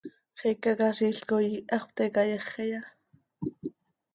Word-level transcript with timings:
¿Xicaquiziil 0.39 1.17
coi 1.29 1.45
iihax 1.51 1.83
pte 1.89 2.03
cayáxiya? 2.15 2.81